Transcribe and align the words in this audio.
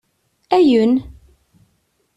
Ayen? 0.55 0.93